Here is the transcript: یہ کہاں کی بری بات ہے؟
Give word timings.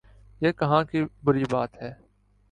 یہ 0.41 0.51
کہاں 0.51 0.83
کی 0.83 1.03
بری 1.23 1.43
بات 1.51 1.81
ہے؟ 1.81 1.91